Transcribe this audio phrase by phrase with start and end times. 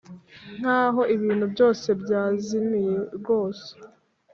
[0.59, 3.67] nkaho ibintu byose byazimiye rwose.